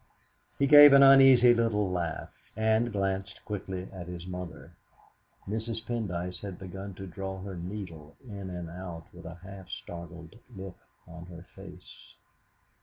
[0.57, 4.73] He gave an uneasy little laugh, and glanced quickly at his mother.
[5.47, 5.85] Mrs.
[5.85, 10.79] Pendyce had begun to draw her needle in and out with a half startled look
[11.07, 12.15] on her face.